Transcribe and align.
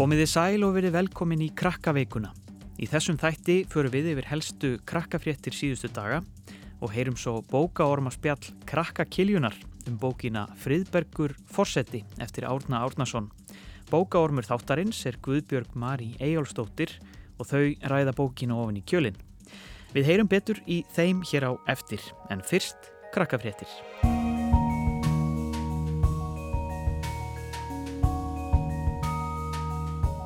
Komiði 0.00 0.24
sæl 0.32 0.62
og 0.64 0.78
verið 0.78 0.94
velkomin 0.94 1.42
í 1.44 1.50
krakkaveikuna. 1.52 2.30
Í 2.80 2.86
þessum 2.88 3.18
þætti 3.20 3.56
förum 3.68 3.92
við 3.92 4.06
yfir 4.14 4.28
helstu 4.30 4.70
krakkafréttir 4.88 5.52
síðustu 5.52 5.90
daga 5.92 6.22
og 6.80 6.94
heyrum 6.94 7.18
svo 7.20 7.42
bókaorma 7.50 8.08
spjall 8.14 8.40
Krakkakiljunar 8.64 9.58
um 9.90 9.98
bókina 10.00 10.46
Friðbergur 10.62 11.36
Forseti 11.52 12.00
eftir 12.16 12.48
Árna 12.48 12.80
Árnason. 12.80 13.28
Bókaormur 13.92 14.48
þáttarins 14.48 15.04
er 15.04 15.20
Guðbjörg 15.20 15.76
Marí 15.76 16.14
Eyjólfsdóttir 16.16 16.96
og 17.36 17.52
þau 17.52 17.76
ræða 17.92 18.16
bókinu 18.16 18.56
ofin 18.56 18.80
í 18.80 18.86
kjölinn. 18.88 19.20
Við 19.92 20.14
heyrum 20.14 20.32
betur 20.32 20.64
í 20.64 20.80
þeim 20.96 21.20
hér 21.28 21.50
á 21.50 21.52
eftir 21.76 22.00
en 22.32 22.40
fyrst 22.40 22.88
krakkafréttir. 23.12 23.68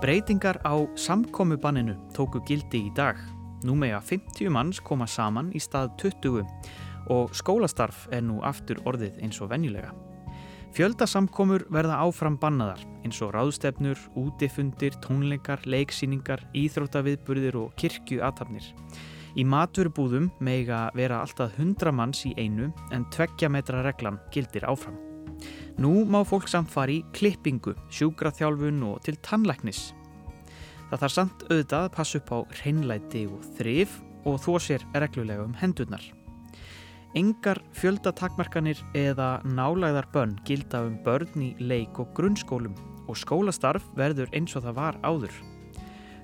Breytingar 0.04 0.58
á 0.68 0.76
samkomubanninu 1.00 1.94
tóku 2.12 2.42
gildi 2.44 2.82
í 2.84 2.90
dag. 2.92 3.16
Nú 3.64 3.72
með 3.72 3.94
að 3.96 4.10
50 4.10 4.50
manns 4.52 4.80
koma 4.84 5.06
saman 5.08 5.46
í 5.56 5.62
stað 5.64 5.94
20 6.02 6.42
og 7.14 7.32
skólastarf 7.32 8.02
er 8.12 8.20
nú 8.20 8.42
aftur 8.44 8.82
orðið 8.84 9.16
eins 9.24 9.40
og 9.40 9.48
venjulega. 9.54 9.94
Fjöldasamkomur 10.76 11.64
verða 11.72 12.02
áfram 12.04 12.36
bannaðar 12.36 12.84
eins 13.00 13.22
og 13.24 13.32
ráðstefnur, 13.32 13.96
útifundir, 14.12 14.92
tónleikar, 15.00 15.64
leiksýningar, 15.64 16.44
íþróttaviðburðir 16.52 17.56
og 17.62 17.72
kirkjuatafnir. 17.80 18.68
Í 19.40 19.48
maturubúðum 19.48 20.28
meiga 20.44 20.90
vera 20.92 21.24
alltaf 21.24 21.56
100 21.56 21.96
manns 21.96 22.26
í 22.28 22.36
einu 22.36 22.68
en 22.92 23.08
tveggja 23.08 23.48
metra 23.48 23.80
reglan 23.88 24.20
gildir 24.36 24.68
áfram. 24.68 25.00
Nú 25.74 26.04
má 26.06 26.20
fólk 26.22 26.46
samt 26.46 26.70
fari 26.70 27.00
í 27.00 27.06
klippingu, 27.16 27.72
sjúgraþjálfun 27.90 28.82
og 28.86 29.00
til 29.02 29.16
tannlæknis. 29.26 29.88
Það 30.90 31.00
þarf 31.00 31.14
samt 31.14 31.40
auðvitað 31.48 31.86
að 31.86 31.94
passa 31.96 32.20
upp 32.20 32.30
á 32.30 32.38
hreinlæti 32.60 33.24
og 33.26 33.48
þrif 33.58 33.96
og 34.24 34.38
þó 34.44 34.52
sér 34.62 34.84
reglulega 34.94 35.42
um 35.42 35.56
hendurnar. 35.58 36.04
Engar 37.18 37.58
fjöldatakmarkanir 37.74 38.78
eða 38.94 39.40
nálæðar 39.46 40.06
bönn 40.14 40.38
gilda 40.46 40.84
um 40.86 40.96
börn 41.02 41.42
í 41.42 41.52
leik 41.58 41.98
og 41.98 42.14
grunnskólum 42.14 42.78
og 43.10 43.18
skólastarf 43.18 43.86
verður 43.98 44.30
eins 44.34 44.54
og 44.54 44.68
það 44.68 44.78
var 44.78 44.98
áður. 45.02 45.34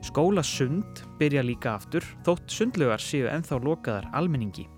Skólasund 0.06 1.02
byrja 1.18 1.42
líka 1.44 1.74
aftur 1.74 2.06
þótt 2.26 2.50
sundlugar 2.54 3.02
séu 3.02 3.26
enþá 3.30 3.58
lokaðar 3.66 4.08
almenningi. 4.14 4.70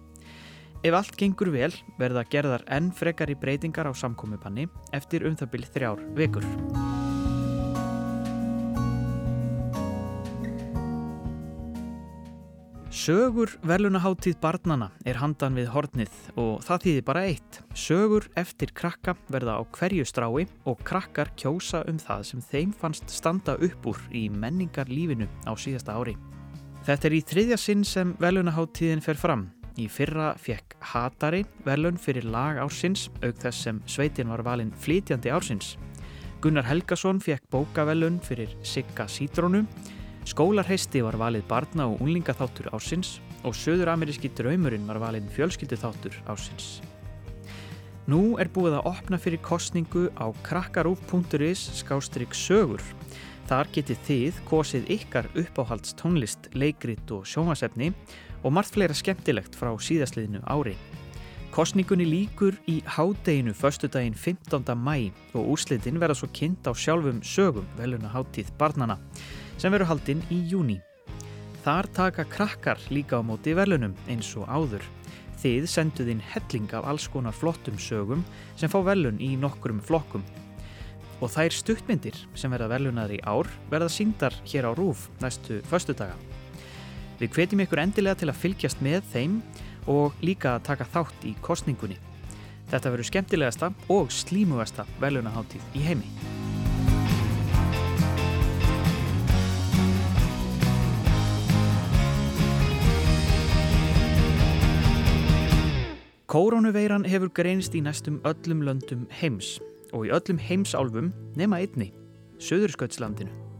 Ef 0.82 0.96
allt 0.98 1.14
gengur 1.14 1.52
vel 1.54 1.70
verða 1.94 2.24
gerðar 2.26 2.64
enn 2.74 2.88
frekar 2.90 3.30
í 3.30 3.36
breytingar 3.38 3.86
á 3.86 3.94
samkomiðpanni 3.94 4.64
eftir 4.96 5.22
um 5.28 5.36
það 5.38 5.52
byrj 5.52 5.68
þrjár 5.76 6.02
vekur. 6.18 6.46
Sögur 12.90 13.54
velunaháttíð 13.62 14.40
barnana 14.42 14.90
er 15.06 15.22
handan 15.22 15.54
við 15.58 15.70
hornið 15.70 16.18
og 16.34 16.66
það 16.66 16.84
þýðir 16.88 17.06
bara 17.06 17.24
eitt. 17.30 17.62
Sögur 17.78 18.26
eftir 18.34 18.74
krakka 18.74 19.14
verða 19.30 19.56
á 19.58 19.62
hverju 19.78 20.02
strái 20.06 20.50
og 20.66 20.82
krakkar 20.82 21.30
kjósa 21.38 21.86
um 21.86 22.02
það 22.02 22.28
sem 22.32 22.44
þeim 22.50 22.74
fannst 22.74 23.06
standa 23.06 23.54
upp 23.54 23.86
úr 23.86 24.02
í 24.10 24.26
menningarlífinu 24.34 25.30
á 25.46 25.54
síðasta 25.54 25.94
ári. 25.94 26.18
Þetta 26.82 27.06
er 27.06 27.18
í 27.22 27.26
þriðja 27.30 27.64
sinn 27.70 27.86
sem 27.86 28.16
velunaháttíðin 28.18 29.02
fer 29.06 29.18
fram 29.18 29.52
Í 29.80 29.86
fyrra 29.88 30.34
fekk 30.36 30.74
Hatari 30.92 31.46
velun 31.64 31.96
fyrir 31.96 32.26
lag 32.28 32.58
ársins 32.60 33.06
auk 33.22 33.38
þess 33.40 33.64
sem 33.64 33.78
sveitin 33.88 34.28
var 34.28 34.42
valinn 34.44 34.72
flytjandi 34.76 35.32
ársins. 35.32 35.76
Gunnar 36.44 36.66
Helgason 36.68 37.22
fekk 37.22 37.46
bókavelun 37.52 38.18
fyrir 38.20 38.52
Sigga 38.66 39.06
Sítrónu. 39.08 39.64
Skólarheisti 40.28 41.00
var 41.02 41.16
valið 41.16 41.46
barna 41.48 41.86
og 41.88 42.02
unlingaþáttur 42.04 42.68
ársins 42.76 43.20
og 43.46 43.56
söður-ameríski 43.56 44.30
draumurinn 44.36 44.84
var 44.86 45.00
valinn 45.02 45.30
fjölskylduþáttur 45.32 46.20
ársins. 46.28 46.82
Nú 48.10 48.36
er 48.42 48.50
búið 48.52 48.76
að 48.80 48.88
opna 48.90 49.18
fyrir 49.22 49.40
kostningu 49.40 50.08
á 50.18 50.28
krakkarúf.is 50.44 51.62
skástrygg 51.80 52.34
sögur. 52.36 52.82
Þar 53.48 53.70
getið 53.74 54.04
þið 54.06 54.42
kosið 54.48 54.92
ykkar 54.96 55.28
uppáhalds 55.38 55.96
tónlist, 55.98 56.50
leikrit 56.54 57.10
og 57.14 57.26
sjómasefni 57.26 57.90
og 57.92 58.31
margt 58.50 58.74
fleira 58.74 58.94
skemmtilegt 58.96 59.54
frá 59.54 59.70
síðastliðinu 59.78 60.42
ári. 60.50 60.74
Kostningunni 61.52 62.06
líkur 62.08 62.56
í 62.66 62.78
hádeginu 62.88 63.52
förstudaginn 63.52 64.16
15. 64.16 64.72
mæ 64.72 65.12
og 65.36 65.52
úrslitin 65.52 66.00
verða 66.00 66.16
svo 66.16 66.30
kynnt 66.32 66.64
á 66.64 66.72
sjálfum 66.72 67.20
sögum 67.20 67.68
veluna 67.76 68.08
háttíð 68.08 68.48
barnana 68.56 68.96
sem 69.60 69.70
veru 69.70 69.84
haldinn 69.84 70.24
í 70.32 70.40
júni. 70.48 70.80
Þar 71.62 71.90
taka 71.94 72.24
krakkar 72.24 72.80
líka 72.90 73.20
á 73.20 73.22
móti 73.22 73.52
velunum 73.54 73.92
eins 74.08 74.32
og 74.40 74.48
áður. 74.48 74.82
Þið 75.44 75.68
senduð 75.68 76.14
inn 76.16 76.26
helling 76.32 76.72
af 76.72 76.88
alls 76.88 77.06
konar 77.12 77.36
flottum 77.36 77.76
sögum 77.76 78.24
sem 78.56 78.72
fá 78.72 78.80
velun 78.80 79.20
í 79.20 79.34
nokkrum 79.36 79.84
flokkum. 79.84 80.24
Og 81.20 81.30
þær 81.30 81.52
stuttmyndir 81.54 82.16
sem 82.34 82.50
verða 82.50 82.72
velunar 82.72 83.12
í 83.12 83.20
ár 83.22 83.46
verða 83.70 83.92
síndar 83.92 84.34
hér 84.48 84.66
á 84.66 84.74
Rúf 84.74 85.10
næstu 85.20 85.60
förstudaga. 85.68 86.16
Við 87.22 87.36
hvetjum 87.36 87.60
ykkur 87.62 87.78
endilega 87.78 88.18
til 88.18 88.26
að 88.32 88.38
fylgjast 88.42 88.80
með 88.82 89.04
þeim 89.12 89.34
og 89.86 90.16
líka 90.26 90.56
að 90.56 90.64
taka 90.66 90.86
þátt 90.90 91.26
í 91.30 91.36
kostningunni. 91.38 91.94
Þetta 92.72 92.90
verður 92.90 93.06
skemmtilegasta 93.06 93.68
og 93.94 94.10
slímugasta 94.10 94.88
velunaháttíð 94.98 95.76
í 95.78 95.84
heimi. 95.86 96.08
Koronaveiran 106.26 107.06
hefur 107.06 107.30
greinst 107.38 107.78
í 107.78 107.84
næstum 107.86 108.18
öllum 108.26 108.66
löndum 108.66 109.06
heims 109.20 109.60
og 109.92 110.08
í 110.08 110.14
öllum 110.16 110.42
heimsálfum 110.42 111.14
nema 111.38 111.62
einni, 111.62 111.92
Suðursköldslandinu. 112.42 113.51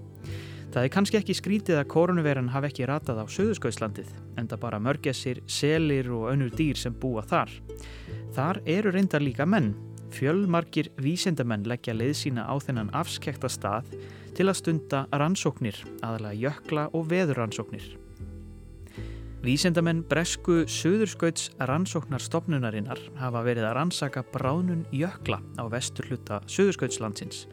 Það 0.73 0.87
er 0.87 0.93
kannski 0.95 1.19
ekki 1.19 1.35
skrítið 1.37 1.79
að 1.83 1.89
koronaviran 1.93 2.47
hafi 2.49 2.71
ekki 2.71 2.87
ratað 2.89 3.19
á 3.21 3.25
Suðuskauðslandið, 3.29 4.09
enda 4.41 4.57
bara 4.57 4.79
mörgessir, 4.81 5.43
selir 5.45 6.09
og 6.09 6.31
önnur 6.31 6.55
dýr 6.57 6.81
sem 6.81 6.95
búa 6.97 7.21
þar. 7.29 7.53
Þar 8.33 8.63
eru 8.65 8.95
reyndar 8.95 9.21
líka 9.21 9.45
menn. 9.45 9.75
Fjölmarkir 10.17 10.89
vísendamenn 11.05 11.69
leggja 11.69 11.93
leið 11.93 12.15
sína 12.23 12.49
á 12.49 12.57
þennan 12.57 12.93
afskekta 12.97 13.53
stað 13.53 13.93
til 14.33 14.49
að 14.49 14.63
stunda 14.63 15.05
rannsóknir, 15.13 15.77
aðalega 16.01 16.41
jökla 16.41 16.89
og 16.97 17.05
veðurrannsóknir. 17.13 18.02
Vísendamenn 19.43 20.05
Bresku 20.07 20.61
Suðurskauts 20.71 21.49
rannsóknarstofnunarinnar 21.67 23.01
hafa 23.19 23.41
verið 23.43 23.65
að 23.67 23.73
rannsaka 23.75 24.21
bráðnun 24.31 24.85
jökla 24.95 25.41
á 25.59 25.67
vestur 25.67 26.07
hluta 26.07 26.37
Suðurskautslandsins 26.47 27.49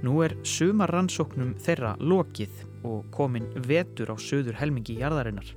Nú 0.00 0.14
er 0.24 0.32
sumar 0.48 0.88
rannsóknum 0.94 1.50
þeirra 1.60 1.90
lokið 2.00 2.62
og 2.88 3.04
komin 3.12 3.50
vetur 3.68 4.12
á 4.12 4.16
söður 4.16 4.56
helmingi 4.56 4.96
jarðarinnar. 4.96 5.50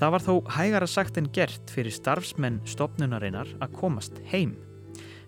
Það 0.00 0.12
var 0.16 0.24
þó 0.26 0.32
hægara 0.56 0.88
sagt 0.90 1.20
en 1.22 1.30
gert 1.30 1.70
fyrir 1.70 1.94
starfsmenn 1.94 2.58
stopnunarinnar 2.66 3.52
að 3.62 3.76
komast 3.78 4.18
heim. 4.32 4.56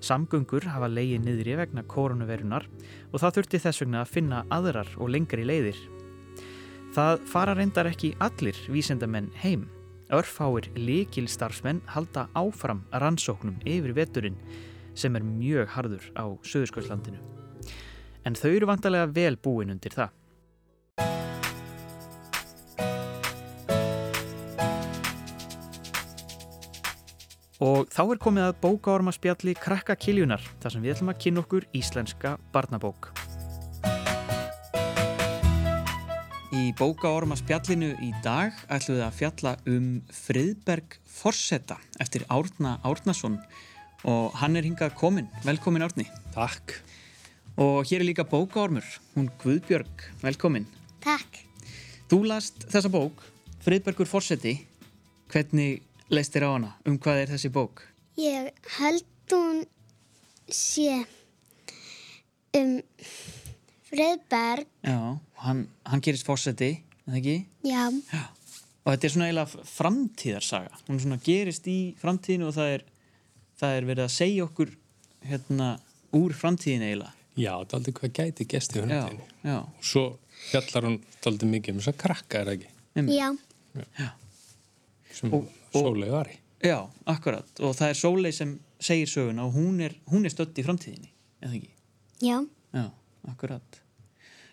Samgöngur 0.03 0.66
hafa 0.75 0.91
leiðið 0.91 1.22
niður 1.22 1.53
í 1.53 1.55
vegna 1.62 1.87
koronavirunar 1.87 2.66
og 3.12 3.22
það 3.22 3.39
þurfti 3.39 3.62
þess 3.62 3.84
vegna 3.84 4.03
að 4.03 4.12
finna 4.16 4.43
aðrar 4.59 4.91
og 4.99 5.15
lengri 5.15 5.47
leiðir. 5.47 5.78
Það 6.97 7.25
fara 7.28 7.54
reyndar 7.54 7.91
ekki 7.91 8.15
allir 8.25 8.56
vísendamenn 8.72 9.32
heim. 9.43 9.66
Örfáir 10.09 10.71
líkil 10.76 11.28
starfsmenn 11.28 11.82
halda 11.87 12.28
áfram 12.39 12.84
rannsóknum 12.92 13.59
yfir 13.68 13.92
veturinn 13.97 14.39
sem 14.98 15.16
er 15.16 15.27
mjög 15.27 15.68
harður 15.77 16.07
á 16.16 16.24
Suðurskjöldslandinu 16.42 17.21
en 18.28 18.36
þau 18.36 18.51
eru 18.53 18.68
vantarlega 18.68 19.09
vel 19.15 19.36
búin 19.41 19.72
undir 19.74 19.95
það. 19.97 20.15
Og 27.59 27.89
þá 27.91 28.03
er 28.04 28.21
komið 28.22 28.45
að 28.47 28.59
bókaormaspjalli 28.63 29.57
Krakka 29.59 29.97
Kiljunar, 29.98 30.45
þar 30.63 30.77
sem 30.77 30.84
við 30.84 30.95
ætlum 30.95 31.10
að 31.10 31.24
kynna 31.24 31.42
okkur 31.42 31.66
íslenska 31.74 32.36
barnabók. 32.54 33.10
Í 36.59 36.72
bókaormaspjallinu 36.78 37.93
í 38.03 38.09
dag 38.25 38.57
ætlum 38.72 38.97
við 38.97 39.03
að 39.05 39.16
fjalla 39.19 39.51
um 39.71 39.89
Friðberg 40.15 40.97
Forsetta 41.07 41.77
eftir 42.03 42.25
Árna 42.33 42.72
Árnason 42.89 43.37
og 44.09 44.34
hann 44.41 44.57
er 44.59 44.66
hingað 44.66 44.97
komin. 44.99 45.28
Velkomin 45.45 45.84
Árni. 45.87 46.07
Takk. 46.34 46.75
Og 47.59 47.87
hér 47.91 48.03
er 48.03 48.09
líka 48.09 48.25
bókaormur, 48.27 48.87
hún 49.15 49.28
Guðbjörg, 49.43 50.07
velkomin. 50.22 50.66
Takk. 51.05 51.41
Þú 52.10 52.22
last 52.31 52.66
þessa 52.72 52.91
bók, 52.91 53.22
Friðbergur 53.63 54.09
Forseti. 54.11 54.57
Hvernig 55.31 55.83
leist 56.11 56.34
þér 56.34 56.49
á 56.49 56.51
hana? 56.57 56.72
Um 56.89 56.99
hvað 56.99 57.22
er 57.22 57.33
þessi 57.37 57.53
bók? 57.54 57.84
Ég 58.19 58.51
held 58.78 59.07
hún 59.34 59.65
sé 60.49 61.04
um 62.57 62.78
Friðberg, 63.89 64.66
Já, 64.84 65.19
hann, 65.45 65.67
hann 65.87 66.01
gerist 66.05 66.27
fósetti, 66.27 66.71
en 67.07 67.15
það 67.15 67.19
ekki? 67.23 67.37
já, 67.69 67.89
Og 68.89 68.95
þetta 68.95 69.05
er 69.05 69.13
svona 69.13 69.27
eiginlega 69.29 69.65
framtíðarsaga. 69.69 70.71
Hún 70.89 71.01
svona 71.03 71.19
gerist 71.21 71.67
í 71.69 71.75
framtíðinu 72.01 72.47
og 72.49 72.55
það 72.57 72.71
er, 72.79 72.85
það 73.61 73.75
er 73.77 73.87
verið 73.91 74.05
að 74.07 74.15
segja 74.15 74.45
okkur 74.47 74.71
hérna 75.29 75.67
úr 76.17 76.33
framtíðinu 76.39 76.87
eiginlega. 76.89 77.13
Já, 77.37 77.51
þetta 77.61 77.75
er 77.75 77.79
aldrei 77.79 77.95
hvað 77.99 78.15
gæti 78.17 78.47
gest 78.49 78.73
í 78.73 78.79
Já, 78.79 78.85
hundinni. 78.87 79.27
já, 79.45 79.59
Og 79.61 79.85
svo 79.85 80.05
fjallar 80.51 80.87
hún 80.89 80.97
aldrei 81.29 81.51
mikið 81.53 81.75
um 81.75 81.81
þess 81.83 81.93
að 81.93 81.99
krakka 82.01 82.41
er 82.41 82.49
það 82.49 82.57
ekki, 82.57 82.73
já, 83.19 84.09
sem 85.13 85.35
Og- 85.35 85.45
og- 85.75 85.83
sólega 85.85 86.11
var 86.13 86.27
í. 86.33 86.39
já, 86.63 86.89
akkurat. 87.07 87.47
Og 87.61 87.75
það 87.77 87.89
er 87.91 87.95
Sóley 87.95 88.33
sem 88.33 88.59
segir 88.81 89.07
söguna 89.07 89.45
og 89.47 89.53
hún 89.55 89.81
er, 89.85 89.95
hún 90.11 90.25
er 90.25 90.31
stödd 90.31 90.55
í 90.59 90.65
framtíðinni, 90.65 91.11
en 91.43 91.51
það 91.51 91.57
ekki? 91.61 91.71
já. 92.23 92.47
Já, 92.75 92.91
akkurat. 93.29 93.81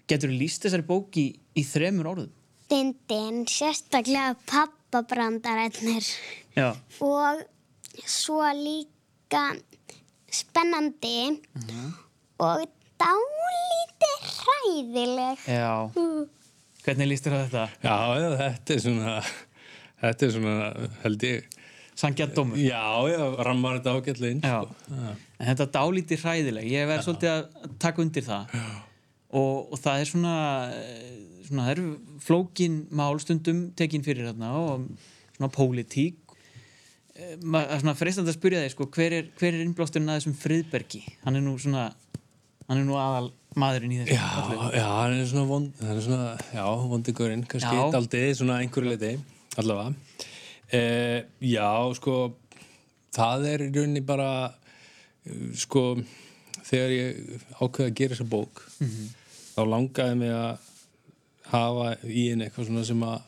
Getur 0.10 0.30
þú 0.30 0.38
líst 0.38 0.66
þessari 0.66 0.86
bóki 0.86 1.25
í 1.57 1.63
þremur 1.66 2.10
orðum? 2.12 2.31
Dindin, 2.69 3.44
sérstaklega 3.50 4.36
pappabrandarennir 4.50 6.06
Já. 6.57 6.72
og 7.02 7.42
svo 8.10 8.42
líka 8.57 9.44
spennandi 10.34 11.42
og 12.42 12.63
dálítið 13.02 14.25
hræðileg. 14.30 15.46
Já. 15.50 15.74
Hvernig 16.86 17.10
líst 17.10 17.25
þér 17.25 17.36
á 17.38 17.40
þetta? 17.46 17.66
Já, 17.86 17.98
já, 18.22 18.30
þetta 18.42 18.75
er 18.75 18.81
svona, 18.86 19.13
þetta 20.06 20.25
er 20.28 20.34
svona, 20.38 20.90
held 21.06 21.28
ég, 21.30 21.48
Sangjart 21.96 22.34
dómur. 22.36 22.58
já, 22.60 22.84
já, 23.10 23.22
rammar 23.48 23.78
þetta 23.80 23.94
ágætlega 23.96 24.36
inn. 24.36 24.42
Já. 24.44 24.58
sko. 24.66 25.13
En 25.40 25.48
þetta 25.51 25.68
dálítið 25.78 26.25
hræðileg. 26.25 26.68
Ég 26.75 26.90
verð 26.90 27.06
svolítið 27.08 27.31
að 27.31 27.72
taka 27.80 28.04
undir 28.04 28.25
það. 28.28 28.58
Og, 29.36 29.72
og 29.74 29.80
það 29.82 30.02
er 30.04 30.10
svona, 30.12 30.36
eh, 30.72 31.16
svona, 31.48 31.66
það 31.68 31.72
eru 31.76 32.20
flókin 32.24 32.76
málstundum 32.96 33.66
tekin 33.76 34.04
fyrir 34.06 34.30
þarna 34.30 34.52
og 34.56 34.86
svona 35.36 35.50
pólitík. 35.52 36.22
Eh, 37.16 37.36
ma- 37.44 37.66
Það 37.66 37.74
er 37.76 37.82
svona 37.84 37.96
freistandi 38.00 38.32
að 38.32 38.38
spyrja 38.40 38.62
þig, 38.64 38.72
sko, 38.76 38.88
hver 38.96 39.14
er, 39.20 39.28
er 39.50 39.58
innblásturinn 39.66 40.12
að 40.12 40.22
þessum 40.22 40.38
friðbergi? 40.40 41.02
Hann 41.26 41.36
er 41.40 41.44
nú 41.44 41.56
svona, 41.60 41.90
hann 42.70 42.80
er 42.82 42.88
nú 42.88 42.96
aðal 43.00 43.32
maðurinn 43.56 43.94
í 43.96 44.00
þessu. 44.02 44.16
Já, 44.16 44.72
já, 44.76 44.88
hann 45.02 45.18
er 45.20 45.28
svona 45.32 45.48
vond, 45.48 45.74
hann 45.82 45.98
er 45.98 46.04
svona, 46.04 46.30
já, 46.56 46.66
vondigurinn, 46.92 47.46
kannski 47.48 47.76
daldið, 47.96 48.30
svona 48.40 48.58
einhverju 48.64 48.92
leiti, 48.94 49.14
allavega. 49.58 49.96
Eh, 50.76 51.24
já, 51.52 51.70
sko, 52.00 52.16
það 53.16 53.46
er 53.54 53.64
í 53.68 53.70
rauninni 53.76 54.04
bara, 54.06 54.30
eh, 55.26 55.52
sko, 55.56 55.86
þegar 56.66 56.96
ég 56.96 57.46
ákveði 57.62 57.92
að 57.92 57.96
gera 58.02 58.16
þessa 58.16 58.28
bók, 58.32 58.64
þá 59.56 59.62
langaði 59.72 60.18
mig 60.19 60.34
að 60.36 60.72
hafa 61.52 61.92
í 62.10 62.30
henni 62.31 62.48
eitthvað 62.48 62.69
svona 62.69 62.86
sem 62.88 63.04
að, 63.06 63.28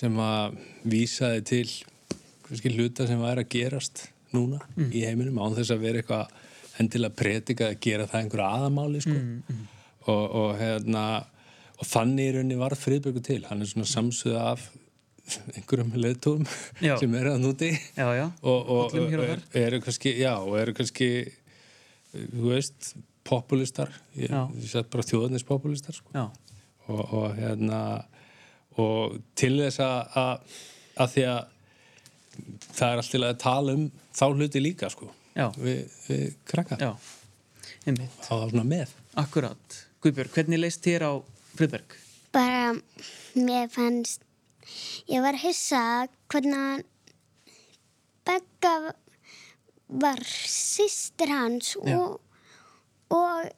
sem 0.00 0.20
að 0.22 0.58
vísaði 0.88 1.44
til 1.48 1.68
kannski 2.48 2.74
hluta 2.76 3.06
sem 3.08 3.20
væri 3.22 3.44
að 3.44 3.52
gerast 3.56 4.06
núna 4.36 4.60
í 4.92 5.04
heiminum 5.06 5.40
án 5.40 5.56
þess 5.56 5.72
að 5.74 5.84
vera 5.86 6.02
eitthvað 6.02 6.36
endilega 6.78 7.18
predika 7.18 7.70
að 7.72 7.80
gera 7.82 8.06
það 8.06 8.22
einhverja 8.22 8.50
aðamáli 8.58 9.00
sko. 9.02 9.16
og, 10.12 10.24
og 10.40 10.50
hérna 10.60 11.04
og 11.78 11.86
þannig 11.88 12.28
í 12.28 12.34
rauninni 12.36 12.58
varð 12.60 12.82
friðbjörgu 12.84 13.24
til 13.24 13.40
hann 13.48 13.62
er 13.62 13.70
svona 13.70 13.88
samsöða 13.88 14.44
af 14.52 14.68
einhverjum 15.56 15.92
leðtúum 16.00 16.46
Já. 16.80 16.94
sem 17.00 17.14
eru 17.18 17.34
að 17.34 17.42
núti 17.44 17.72
Já, 17.96 18.06
já. 18.16 18.26
og, 18.42 18.70
og 18.72 18.96
er, 18.96 19.42
eru 19.60 19.80
kannski 19.84 20.14
já, 20.20 20.32
og 20.38 20.56
eru 20.60 20.74
kannski 20.76 21.10
þú 22.14 22.52
veist, 22.54 22.94
populistar. 23.28 23.92
Ég, 24.16 24.32
ég 24.32 24.70
sett 24.72 24.90
bara 24.92 25.06
þjóðanis 25.06 25.46
populistar 25.48 25.96
sko. 25.96 26.12
Já, 26.16 26.26
og, 26.88 27.02
og 27.04 27.28
hérna 27.36 27.82
og 28.78 29.18
til 29.38 29.54
þess 29.60 29.82
að 29.84 30.18
að, 30.22 31.14
því 31.14 31.24
að 31.28 31.40
það 32.72 32.88
er 32.88 33.02
alltaf 33.02 33.24
að 33.28 33.40
tala 33.42 33.78
um 33.78 33.86
þá 34.14 34.26
hluti 34.32 34.62
líka 34.62 34.90
sko. 34.92 35.10
Já. 35.38 35.48
við, 35.54 35.84
við 36.08 36.24
krakka. 36.48 36.78
Á 36.82 36.94
það 38.26 38.50
svona 38.50 38.66
með. 38.66 38.94
Akkurat. 39.18 39.80
Guðbjörg, 40.02 40.32
hvernig 40.34 40.60
leist 40.62 40.84
þér 40.84 41.04
á 41.06 41.12
Friðberg? 41.58 41.94
Bara, 42.34 42.72
mér 43.38 43.70
fannst, 43.72 44.22
ég 45.10 45.22
var 45.24 45.38
hissa 45.40 45.80
hvernig 46.30 46.86
Begga 48.28 48.92
var 49.88 50.20
sýstir 50.20 51.30
hans 51.32 51.72
Já. 51.80 51.96
og, 51.96 52.18
og 53.14 53.48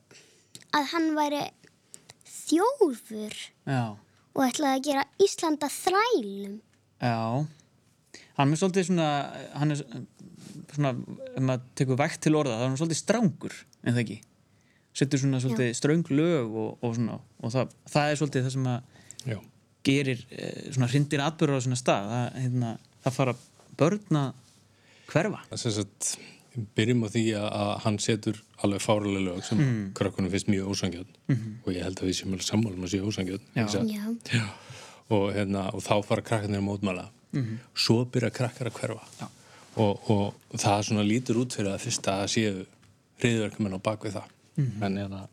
að 0.77 0.91
hann 0.93 1.11
væri 1.17 1.43
þjófur 2.31 3.37
Já. 3.67 3.97
og 4.35 4.43
ætlaði 4.47 4.73
að 4.77 4.85
gera 4.87 5.05
Íslanda 5.23 5.71
þrælum. 5.73 6.57
Já. 7.01 7.47
Hann 8.39 8.55
er 8.55 8.61
svolítið 8.61 8.89
svona, 8.89 9.11
hann 9.59 9.75
er 9.75 9.83
svona, 10.75 10.93
ef 11.35 11.45
maður 11.45 11.65
tekur 11.79 12.01
vægt 12.01 12.23
til 12.25 12.37
orða, 12.39 12.57
það 12.57 12.65
er 12.65 12.71
hann 12.71 12.81
svolítið 12.81 13.01
strángur, 13.03 13.57
en 13.85 13.95
það 13.95 14.03
ekki? 14.05 14.19
Settur 15.01 15.23
svona 15.23 15.41
svolítið 15.43 15.73
ströng 15.79 16.13
lög 16.13 16.57
og, 16.63 16.71
og 16.83 16.97
svona, 16.97 17.19
og 17.41 17.55
það, 17.55 17.75
það 17.93 18.11
er 18.13 18.21
svolítið 18.21 18.47
það 18.47 18.55
sem 18.57 18.69
að 18.71 19.31
já, 19.33 19.39
gerir 19.87 20.25
eh, 20.35 20.67
svona 20.71 20.91
hrindir 20.91 21.25
atbyrður 21.25 21.63
á 21.63 21.65
svona 21.67 21.81
stað, 21.81 22.11
það, 22.15 22.41
hérna, 22.45 22.73
það 23.05 23.19
fara 23.19 23.37
börn 23.81 24.21
að 24.21 24.31
hverfa. 25.11 25.43
það 25.51 25.63
sem 25.65 25.77
sagt 25.79 26.11
byrjum 26.77 27.05
á 27.05 27.09
því 27.13 27.25
að, 27.39 27.47
að 27.61 27.73
hann 27.85 27.99
setur 28.03 28.41
alveg 28.65 28.83
fáralega 28.85 29.25
lög 29.27 29.45
sem 29.47 29.61
mm. 29.61 29.79
krakkunum 29.99 30.33
finnst 30.33 30.51
mjög 30.51 30.73
ósangjöld 30.75 31.17
og 31.65 31.71
ég 31.73 31.85
held 31.87 32.03
að 32.03 32.11
við 32.11 32.19
séum 32.19 32.35
alveg 32.35 32.47
sammálum 32.47 32.87
að 32.87 32.93
séu 32.95 33.09
ósangjöld 33.09 33.47
Já. 33.57 33.67
Já. 33.89 34.05
Já. 34.35 34.47
Og, 35.11 35.25
hérna, 35.35 35.65
og 35.75 35.83
þá 35.83 35.95
fara 36.07 36.23
krakkarnir 36.23 36.61
að 36.61 36.69
mótmæla. 36.69 37.09
Svo 37.75 38.05
byrja 38.07 38.31
krakkar 38.31 38.69
að 38.71 38.77
hverfa. 38.77 39.27
Og, 39.81 40.11
og 40.11 40.55
það 40.55 40.85
svona 40.87 41.07
lítur 41.07 41.41
út 41.43 41.57
fyrir 41.57 41.73
að 41.73 41.83
fyrst 41.83 42.07
að 42.13 42.23
séu 42.31 42.53
hriðverkumenn 43.19 43.75
á 43.75 43.87
bakvið 43.91 44.21
það. 44.21 44.37
En 44.87 45.01
hérna 45.01 45.25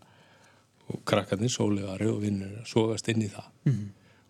og 0.87 1.03
krakkarnir, 1.05 1.51
sólegari 1.51 2.07
og 2.09 2.21
vinnur 2.23 2.57
að 2.61 2.67
sogast 2.71 3.09
inn 3.11 3.25
í 3.25 3.29
það. 3.29 3.53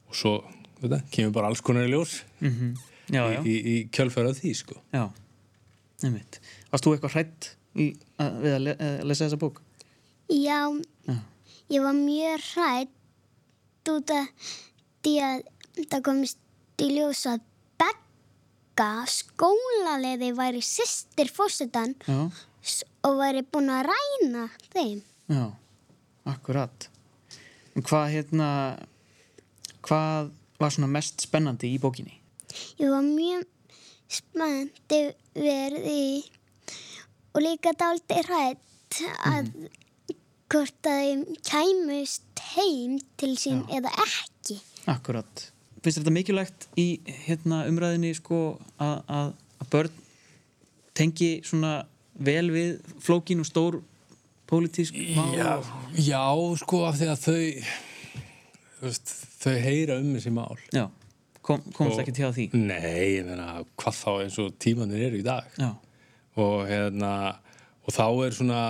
Og 0.10 0.20
svo, 0.20 0.34
veit 0.82 0.92
það, 0.92 1.08
kemur 1.16 1.36
bara 1.38 1.52
alls 1.52 1.64
konar 1.64 1.88
í 1.88 1.94
ljós 1.94 2.22
Mm 2.42 2.76
Já, 3.08 3.22
já, 3.32 3.40
í, 3.40 3.52
í, 3.56 3.72
í 3.72 3.76
kjölfæra 3.96 4.34
því, 4.36 4.50
sko. 4.60 4.82
Já. 4.92 5.06
Einmitt. 6.04 6.42
Varst 6.72 6.86
þú 6.88 6.94
eitthvað 6.96 7.16
hrætt 7.16 7.50
í, 7.80 7.88
að, 8.20 8.40
við 8.44 8.56
að, 8.58 8.62
le, 8.66 8.76
að 8.88 9.04
lesa 9.10 9.26
þessa 9.28 9.40
bók? 9.42 9.62
Já, 10.28 10.62
Já. 11.08 11.16
ég 11.72 11.86
var 11.86 11.96
mjög 11.98 12.48
hrætt 12.52 13.92
út 13.94 14.12
af 14.12 14.50
því 15.06 15.14
að 15.24 15.46
það 15.88 16.04
komist 16.10 16.42
í 16.84 16.90
ljós 16.96 17.24
að 17.32 17.46
Begga 17.78 19.06
skólaleiði 19.10 20.34
væri 20.38 20.60
sýstir 20.66 21.32
fórsetan 21.34 21.96
og 22.18 23.16
væri 23.22 23.42
búin 23.48 23.72
að 23.74 23.88
ræna 23.88 24.44
þeim. 24.74 25.00
Já, 25.32 25.46
akkurat. 26.30 26.90
En 27.78 27.86
hvað 27.86 28.12
hérna, 28.14 28.50
hvað 29.86 30.32
var 30.60 30.74
svona 30.74 30.90
mest 30.92 31.26
spennandi 31.26 31.72
í 31.74 31.80
bókinni? 31.82 32.18
Ég 32.82 32.90
var 32.92 33.06
mjög 33.06 33.46
spennandi 34.10 35.02
verið 35.38 35.90
í 35.92 36.06
og 37.38 37.44
líka 37.46 37.74
dálítið 37.78 38.30
hrætt 38.32 39.02
að 39.30 39.52
hvort 40.50 40.88
að 40.90 41.02
þeim 41.04 41.22
kæmust 41.46 42.42
heim 42.56 42.96
til 43.20 43.34
sín 43.38 43.60
eða 43.76 43.92
ekki. 44.02 44.58
Akkurat. 44.90 45.44
Finnst 45.84 46.00
þetta 46.02 46.14
mikilvægt 46.16 46.66
í 46.80 46.88
hérna 47.28 47.66
umræðinni 47.70 48.14
sko 48.18 48.40
að, 48.82 48.96
að, 49.12 49.30
að 49.62 49.70
börn 49.76 50.00
tengi 50.98 51.30
svona 51.46 51.76
vel 52.18 52.48
við 52.56 52.72
flókin 53.06 53.44
og 53.44 53.50
stór 53.52 53.78
pólitísk 54.50 54.96
mál? 55.14 55.36
Já, 55.38 55.52
og- 55.60 56.00
já, 56.00 56.24
sko, 56.64 56.80
af 56.90 56.98
því 56.98 57.10
að 57.14 57.26
þau 57.28 58.88
veist, 58.88 59.14
þau 59.44 59.54
heyra 59.68 60.00
um 60.02 60.14
þessi 60.16 60.32
mál 60.34 60.58
Já, 60.74 60.88
kom, 61.46 61.62
komst 61.76 61.98
Og- 61.98 62.02
ekki 62.06 62.16
til 62.18 62.32
því? 62.34 62.48
Nei, 62.56 63.20
ég 63.20 63.28
meina, 63.28 63.62
hvað 63.78 64.00
þá 64.02 64.10
eins 64.24 64.40
og 64.42 64.56
tímanir 64.64 65.06
eru 65.12 65.20
í 65.22 65.26
dag 65.28 65.46
Já, 65.60 65.74
og 66.42 66.68
hérna 66.70 67.12
og 67.88 67.96
þá 67.96 68.06
er 68.26 68.36
svona 68.36 68.62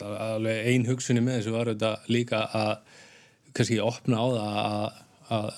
alveg 0.00 0.68
ein 0.70 0.86
hugsunni 0.88 1.22
með 1.24 1.40
þessu 1.40 1.54
var 1.54 1.70
þetta 1.72 1.92
líka 2.12 2.44
að 2.56 2.72
kannski 3.56 3.80
opna 3.82 4.20
á 4.22 4.26
það 4.30 4.58
að, 4.60 4.98
að 5.36 5.48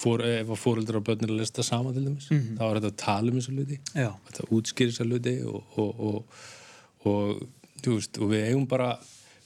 fór, 0.00 0.24
ef 0.24 0.52
að 0.52 0.60
fóreldrar 0.60 1.00
og 1.00 1.06
börnir 1.08 1.32
að 1.32 1.40
lista 1.40 1.64
saman 1.66 1.96
til 1.96 2.04
dæmis 2.06 2.28
þá 2.30 2.62
er 2.66 2.78
þetta 2.80 2.92
að 2.92 3.00
tala 3.02 3.32
um 3.32 3.40
þessu 3.40 3.56
hluti. 3.56 3.80
Já, 3.94 4.10
þetta 4.28 4.46
útskýri 4.56 4.94
þessu 4.94 5.08
hluti 5.08 5.34
og, 5.48 5.80
og, 5.82 6.04
og, 6.10 6.36
og, 7.10 7.42
veist, 7.86 8.20
og 8.20 8.30
við 8.32 8.46
eigum 8.50 8.68
bara 8.70 8.92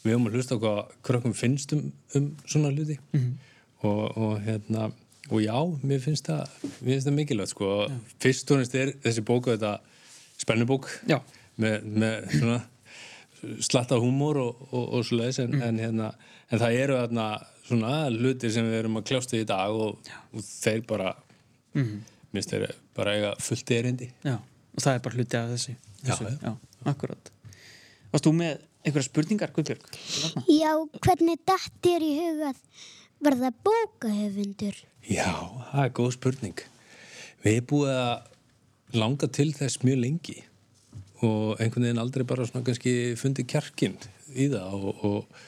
við 0.05 0.13
eigum 0.13 0.29
að 0.29 0.39
hlusta 0.39 0.59
á 0.59 0.63
hvað 0.63 0.83
krökkum 1.09 1.37
finnst 1.39 1.75
um, 1.77 1.89
um 2.19 2.29
svona 2.45 2.75
hluti. 2.75 2.99
Og, 3.85 4.05
og 4.17 4.39
hérna 4.45 4.91
og 5.33 5.41
já, 5.41 5.57
mér 5.81 6.01
finnst 6.05 6.29
það, 6.29 6.55
mér 6.85 6.95
finnst 6.95 7.09
það 7.09 7.17
mikilvægt 7.17 7.53
sko, 7.55 7.69
fyrst 8.21 8.51
og 8.53 8.61
næst 8.61 8.75
er 8.77 8.93
þessi 9.05 9.25
bóku 9.25 9.55
þetta 9.55 9.79
spennubók 10.41 10.89
með, 11.61 11.85
með 11.85 12.31
svona 12.35 12.61
slatta 13.61 13.99
húmor 14.01 14.41
og, 14.41 14.63
og, 14.71 14.85
og 14.99 15.05
svo 15.07 15.19
leiðis 15.21 15.43
en, 15.45 15.57
en, 15.63 15.81
hérna, 15.83 16.11
en 16.51 16.63
það 16.63 16.79
eru 16.81 16.99
þarna 17.03 17.27
svona 17.65 17.93
hlutir 18.13 18.53
sem 18.55 18.67
við 18.69 18.79
erum 18.83 19.01
að 19.01 19.07
kljásta 19.11 19.39
í 19.39 19.47
dag 19.49 19.73
og, 19.73 20.11
og 20.33 20.45
þeir 20.47 20.85
bara 20.89 21.15
minnst 21.75 22.53
þeir 22.53 22.75
bara 22.97 23.17
eiga 23.19 23.33
fullt 23.43 23.73
erindi 23.77 24.11
Já, 24.25 24.37
og 24.39 24.85
það 24.85 24.97
er 24.97 25.05
bara 25.07 25.21
hluti 25.21 25.41
af 25.41 25.53
þessi, 25.55 25.77
þessu. 26.03 26.31
já. 26.31 26.51
já 26.51 26.91
akkurat 26.95 27.33
Varst 28.15 28.29
þú 28.29 28.35
með 28.39 28.61
einhverja 28.85 29.09
spurningar, 29.09 29.51
Guðbjörg? 29.57 29.87
Já, 30.47 30.71
hvernig 31.03 31.41
datt 31.49 31.81
þér 31.83 32.05
í 32.05 32.13
hugað 32.21 32.61
verða 33.25 33.51
bókahöfundur? 33.67 34.77
Já, 35.09 35.31
það 35.73 35.83
er 35.87 35.95
góð 35.99 36.13
spurning 36.19 36.65
Við 37.45 37.59
erum 37.59 37.69
búið 37.73 37.97
að 37.99 38.31
langa 38.99 39.29
til 39.29 39.51
þess 39.57 39.83
mjög 39.85 40.01
lengi 40.03 40.37
og 41.25 41.61
einhvern 41.63 41.87
veginn 41.87 42.03
aldrei 42.03 42.25
bara 42.29 42.47
svona 42.47 42.65
kannski 42.67 43.15
fundið 43.19 43.49
kjarkinn 43.53 43.97
í 44.35 44.49
það 44.53 44.75
og, 44.75 45.05
og 45.07 45.39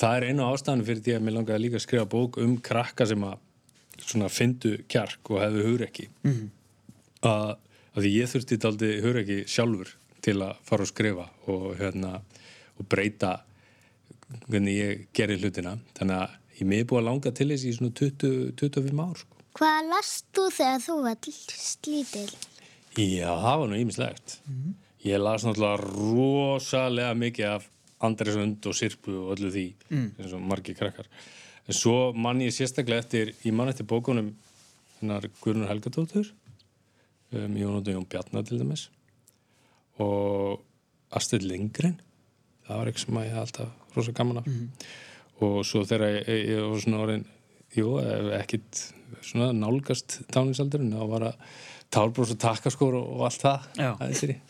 það 0.00 0.16
er 0.16 0.26
einu 0.30 0.46
ástæðan 0.48 0.84
fyrir 0.86 1.04
því 1.04 1.16
að 1.16 1.24
mér 1.26 1.36
langaði 1.36 1.64
líka 1.64 1.80
að 1.80 1.86
skrifa 1.86 2.08
bók 2.10 2.38
um 2.42 2.56
krakka 2.64 3.06
sem 3.08 3.24
að 3.26 3.38
svona 4.00 4.30
fyndu 4.32 4.76
kjark 4.90 5.32
og 5.32 5.42
hefðu 5.42 5.66
hugrekki 5.68 6.08
mm 6.08 6.32
-hmm. 6.32 6.48
að, 7.28 7.56
að 7.94 8.02
því 8.02 8.12
ég 8.16 8.30
þurfti 8.32 8.60
daldi 8.64 8.90
hugrekki 9.04 9.38
sjálfur 9.46 9.94
til 10.24 10.36
að 10.42 10.56
fara 10.64 10.86
og 10.86 10.88
skrifa 10.88 11.26
og, 11.46 11.66
hérna, 11.80 12.20
og 12.78 12.88
breyta 12.88 13.40
hvernig 14.48 14.76
ég 14.76 15.06
gerir 15.16 15.40
hlutina 15.40 15.78
þannig 15.98 16.16
að 16.16 16.30
ég 16.60 16.80
er 16.80 16.88
búið 16.88 17.00
að 17.00 17.08
langa 17.08 17.32
til 17.32 17.48
þess 17.50 17.64
í 17.64 17.72
svona 17.76 17.92
20, 17.96 18.52
25 18.60 19.00
ár 19.00 19.16
sko. 19.16 19.36
Hvað 19.58 19.88
last 19.90 20.26
þú 20.36 20.44
þegar 20.54 20.80
þú 20.84 20.96
var 21.04 21.16
slítil? 21.30 22.28
Já, 22.98 23.30
það 23.38 23.58
var 23.60 23.68
nú 23.70 23.76
ímislegt. 23.78 24.40
Ég 25.04 25.20
las 25.20 25.44
náttúrulega 25.46 25.78
rosalega 25.84 27.14
mikið 27.14 27.46
af 27.46 27.68
Andresund 28.00 28.66
og 28.66 28.74
Sirpu 28.74 29.12
og 29.12 29.36
öllu 29.36 29.50
því, 29.52 29.66
eins 30.18 30.32
og 30.32 30.42
margir 30.42 30.74
krakkar. 30.76 31.06
En 31.68 31.74
svo 31.76 32.12
mann 32.12 32.40
ég 32.40 32.52
sérstaklega 32.52 33.04
eftir, 33.04 33.34
ég 33.44 33.52
mann 33.54 33.68
eftir 33.68 33.86
bókunum 33.86 34.32
hennar 35.00 35.28
Guðrun 35.40 35.68
Helgadóttur, 35.68 36.32
um, 37.32 37.54
Jón 37.56 37.76
og 37.78 37.86
Jón 37.88 38.06
Bjarnar 38.10 38.44
til 38.44 38.58
dæmis, 38.58 38.88
og 39.98 40.60
Astrid 41.12 41.42
Lindgren, 41.46 42.00
það 42.66 42.76
var 42.80 42.90
eitthvað 42.90 43.04
sem 43.06 43.20
að 43.20 43.28
ég 43.28 43.38
alltaf 43.40 43.96
rosa 43.96 44.12
gaman 44.12 44.42
af. 44.42 44.48
Og 45.40 45.60
svo 45.64 45.84
þegar 45.84 46.08
ég, 46.08 46.28
ég, 46.28 46.48
ég 46.50 46.66
var 46.66 46.80
svona 46.82 47.04
orðin, 47.04 47.26
jú, 47.76 47.94
ekkit 48.36 48.82
svona 49.26 49.50
nálgast 49.56 50.20
táningsaldurinn, 50.34 50.92
þá 50.96 51.04
var 51.10 51.26
að 51.30 51.50
tálbrós 51.90 52.30
og 52.34 52.38
takkaskór 52.42 52.96
og, 53.00 53.24
allt 53.26 53.42
það 53.42 53.68
Já. 53.80 53.90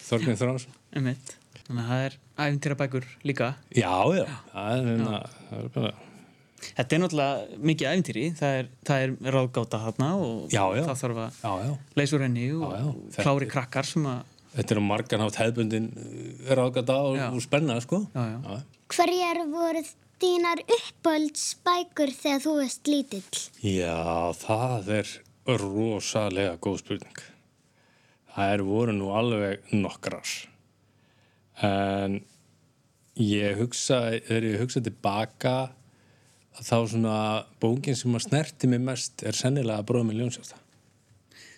Þránsson 0.04 0.76
Einmitt. 0.96 1.34
Þannig 1.66 1.82
að 1.84 1.90
það 1.90 2.04
er 2.04 2.14
æfintýrabækur 2.44 3.04
líka. 3.30 3.48
Já, 3.76 3.92
já, 4.16 4.24
það 4.52 4.70
er, 4.74 4.86
hérna, 4.90 5.20
það 5.50 5.60
er 5.64 5.68
bara 5.76 5.92
Þetta 6.60 6.92
er 6.96 7.00
náttúrulega 7.00 7.60
mikið 7.70 7.88
æfintýri, 7.90 8.24
það 8.36 8.56
er, 8.58 8.66
það 8.84 9.04
er 9.04 9.12
ráðgáta 9.36 9.78
þarna 9.86 10.08
og 10.20 10.50
Já, 10.52 10.64
já. 10.76 10.82
það 10.90 10.98
þarf 11.02 11.20
að 11.22 11.38
Já, 11.40 11.52
já, 11.64 11.70
leysa 12.00 12.16
úr 12.18 12.24
henni 12.26 12.48
og, 12.52 12.66
Já, 12.74 12.82
já. 12.90 13.22
klári 13.24 13.48
krakkar 13.54 13.88
sem 13.88 14.08
að, 14.10 14.18
þetta 14.58 14.74
er 14.76 14.80
á 14.82 14.84
margan 14.90 15.24
hátt 15.24 15.38
hefðbundin 15.40 15.86
ráðgata 16.50 16.98
og, 17.06 17.16
Já. 17.16 17.26
og 17.32 17.40
spenna, 17.46 17.78
sko 17.80 18.02
já, 18.12 18.26
já. 18.34 18.60
Hverjar 18.90 19.40
voru 19.54 19.84
þínar 20.20 20.62
uppáhaldsbækur 20.66 22.12
þegar 22.14 22.44
þú 22.44 22.54
varst 22.60 22.90
lítill? 22.90 23.40
Já, 23.64 24.30
það 24.40 24.92
er 25.00 25.12
rosalega 25.60 26.56
góð 26.62 26.80
spurning 26.84 27.22
Það 28.30 28.54
er 28.54 28.62
voru 28.62 28.94
nú 28.94 29.10
alveg 29.16 29.72
nokkrar 29.74 30.34
en 31.66 32.20
ég 33.20 33.58
hugsa 33.58 34.04
þegar 34.14 34.46
ég 34.48 34.62
hugsa 34.62 34.84
tilbaka 34.84 35.54
þá 36.60 36.76
svona 36.92 37.18
bókin 37.60 37.98
sem 37.98 38.14
að 38.16 38.26
snerti 38.28 38.70
mig 38.70 38.80
mest 38.84 39.24
er 39.26 39.36
sennilega 39.36 39.84
bróðum 39.88 40.12
með 40.12 40.22
ljónsjásta 40.22 40.60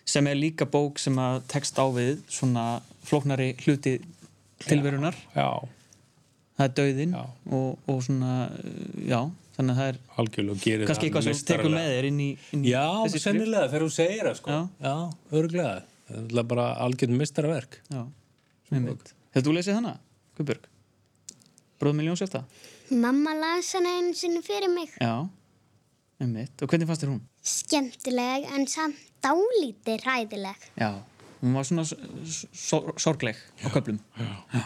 Sem 0.09 0.27
er 0.27 0.39
líka 0.39 0.67
bók 0.67 0.99
sem 0.99 1.19
að 1.23 1.43
tekst 1.53 1.79
á 1.79 1.87
við 1.95 2.25
svona 2.31 2.83
flóknari 3.07 3.53
hluti 3.63 4.01
tilverunar. 4.67 5.17
Já, 5.35 5.63
Það 6.59 6.67
er 6.67 6.75
dauðinn 6.79 7.15
Já. 7.17 7.23
og, 7.59 7.79
og 7.89 8.03
svona, 8.05 8.33
uh, 8.53 8.99
já, 9.09 9.21
þannig 9.57 9.73
að 9.73 9.79
það 9.81 9.89
er 9.93 10.01
algjörlega 10.23 10.89
kannski 10.91 11.09
eitthvað 11.09 11.29
sem 11.29 11.47
tekur 11.49 11.73
með 11.73 11.89
þér 11.95 12.09
inn 12.11 12.21
í, 12.21 12.29
inn 12.53 12.67
í 12.67 12.75
Já, 12.75 12.85
sennilega 13.17 13.71
þegar 13.73 13.87
þú 13.87 13.95
segir 13.97 14.29
það 14.29 14.37
sko 14.43 14.53
Já. 14.53 14.61
Já, 14.85 14.95
örglega 15.41 15.73
Það 16.13 16.43
er 16.43 16.49
bara 16.51 16.67
Já, 17.93 18.03
einmitt. 18.73 19.13
Hefur 19.33 19.47
þú 19.47 19.55
lesið 19.57 19.79
hana, 19.79 19.93
Guðbjörg? 20.37 20.67
Bróð 21.81 21.97
miljón 21.99 22.19
sérsta? 22.21 22.43
Mamma 22.93 23.33
las 23.39 23.73
hana 23.77 23.95
einu 23.99 24.13
sinni 24.17 24.43
fyrir 24.45 24.69
mig. 24.73 24.93
Já, 25.01 25.29
einmitt. 26.21 26.53
Og 26.61 26.69
hvernig 26.69 26.91
fannst 26.91 27.05
þér 27.05 27.15
hún? 27.15 27.23
Skemmtileg 27.43 28.45
en 28.53 28.69
samt 28.71 29.01
dálítið 29.25 30.05
ræðileg. 30.05 30.69
Já, 30.77 30.91
hún 31.41 31.57
var 31.57 31.69
svona 31.69 31.87
sorgleg 31.87 33.41
á 33.65 33.69
köflum. 33.73 34.03
Já. 34.19 34.31
já. 34.53 34.65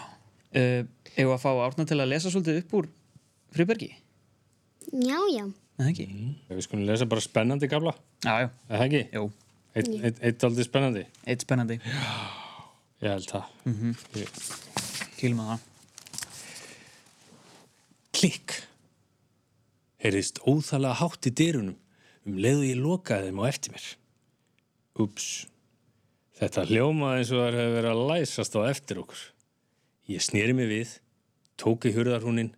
Uh, 0.56 0.82
Eða 1.16 1.36
að 1.36 1.42
fá 1.42 1.50
Árna 1.64 1.86
til 1.88 1.96
að 2.02 2.10
lesa 2.12 2.32
svolítið 2.32 2.58
upp 2.62 2.74
úr 2.80 2.88
Fribergi? 3.56 3.88
Já, 4.92 5.18
já. 5.32 5.44
Nei, 5.80 5.86
ekki? 5.92 6.06
Við 6.50 6.62
skulum 6.66 6.86
lesa 6.88 7.06
bara 7.08 7.24
spennandi 7.24 7.68
gafla 7.68 7.92
Já, 8.24 8.34
já. 8.44 8.48
Er 8.68 8.76
Það 8.80 8.84
ekki? 8.86 9.02
Jú, 9.16 9.24
Eitt, 9.76 9.88
eitt, 10.08 10.20
eitt 10.24 10.44
aldrei 10.46 10.64
spennandi 10.64 11.02
eitt 11.28 11.42
spennandi. 11.44 11.76
Ég 13.04 13.10
held 13.12 13.26
það 13.28 13.44
Ég- 14.16 14.38
Kýlum 15.16 15.42
að 15.44 15.50
það. 15.50 15.64
Klikk 18.16 18.54
Heyrðist 20.04 20.40
óþalega 20.48 20.98
hátt 21.00 21.28
í 21.28 21.32
dyrunum 21.36 21.76
um 22.26 22.38
leið 22.42 22.60
og 22.62 22.66
ég 22.70 22.80
lokaði 22.82 23.28
þeim 23.30 23.40
á 23.42 23.44
eftir 23.50 23.74
mér 23.76 23.86
Ups 25.04 25.28
Þetta 26.36 26.66
hljómaði 26.68 27.20
eins 27.22 27.32
og 27.32 27.40
það 27.42 27.56
hefði 27.60 27.74
verið 27.78 27.90
að 27.92 28.02
læsast 28.12 28.56
á 28.56 28.60
eftir 28.70 29.00
okkur 29.02 29.22
Ég 30.12 30.24
snýri 30.24 30.56
mig 30.56 30.68
við 30.72 30.96
tók 31.60 31.88
í 31.88 31.94
hurðarhúnin 31.96 32.52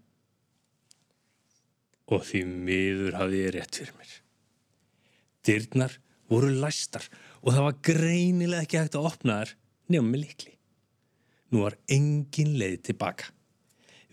og 2.09 2.25
því 2.25 2.45
miður 2.49 3.19
hafði 3.21 3.43
ég 3.45 3.57
rétt 3.57 3.81
fyrir 3.81 3.97
mér 3.99 4.13
Dyrnar 5.49 5.97
voru 6.29 6.53
læstar 6.53 7.09
og 7.41 7.55
það 7.55 7.67
var 7.69 7.81
greinilega 7.91 8.67
ekki 8.67 8.81
hægt 8.83 8.99
að 8.99 9.11
opna 9.13 9.41
þær 9.43 9.57
nefnum 9.89 10.15
með 10.15 10.25
likli 10.27 10.55
Nú 11.49 11.63
var 11.65 11.79
engin 11.89 12.59
leið 12.61 12.81
tilbaka 12.91 13.31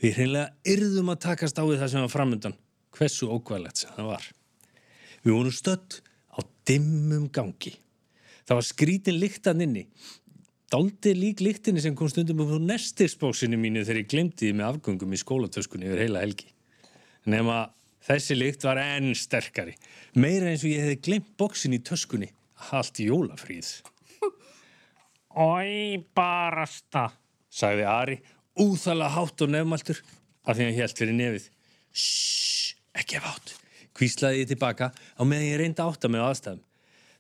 Við 0.02 0.20
hreinlega 0.20 0.52
yrðum 0.68 1.14
að 1.14 1.22
takast 1.24 1.60
á 1.60 1.64
við 1.64 1.80
það 1.80 1.92
sem 1.94 2.04
var 2.04 2.12
framöndan, 2.12 2.58
hversu 2.96 3.30
ókvæðlegt 3.32 3.80
sem 3.80 3.94
það 3.96 4.10
var. 4.12 4.26
Við 5.24 5.32
vorum 5.34 5.56
stödd 5.56 6.00
á 6.36 6.40
dimmum 6.68 7.30
gangi. 7.34 7.74
Það 8.46 8.60
var 8.60 8.68
skrítin 8.68 9.20
lyktan 9.22 9.64
inni. 9.64 9.86
Daldið 10.74 11.18
lík 11.20 11.42
lyktinni 11.46 11.82
sem 11.84 11.94
kom 11.98 12.10
stundum 12.10 12.42
upp 12.42 12.56
úr 12.56 12.64
nestisbóksinu 12.66 13.58
mínu 13.62 13.84
þegar 13.86 14.02
ég 14.02 14.10
glemdi 14.10 14.48
því 14.48 14.54
með 14.58 14.70
afgöngum 14.72 15.14
í 15.14 15.20
skólatöskunni 15.22 15.86
yfir 15.92 16.02
heila 16.08 16.24
helgi. 16.24 16.50
Nefn 17.30 17.52
að 17.54 17.76
þessi 18.08 18.38
lykt 18.38 18.66
var 18.66 18.82
enn 18.82 19.14
sterkari. 19.18 19.76
Meira 20.18 20.50
eins 20.50 20.66
og 20.66 20.74
ég 20.74 20.82
hefði 20.82 20.98
glemt 21.06 21.30
bóksin 21.38 21.78
í 21.78 21.82
töskunni. 21.86 22.32
Allt 22.74 23.04
jólafríð. 23.04 23.70
Ói, 25.36 26.02
barasta, 26.16 27.10
sagði 27.52 27.88
Ari, 27.92 28.20
úþalega 28.58 29.14
hátt 29.20 29.42
og 29.46 29.52
nefnmaltur 29.52 30.00
af 30.46 30.56
því 30.56 30.62
að 30.62 30.70
hann 30.70 30.78
hélt 30.80 31.02
fyrir 31.02 31.18
nefið. 31.20 31.50
Shhh, 31.92 32.78
ekki 32.96 33.20
af 33.20 33.28
hátt, 33.30 33.58
kvíslaði 33.98 34.46
ég 34.46 34.54
tilbaka 34.54 34.94
á 34.96 35.22
meðan 35.28 35.50
ég 35.52 35.60
reyndi 35.62 35.84
að 35.84 35.92
átta 35.92 36.10
á 36.10 36.26
aðstæðum. 36.30 36.64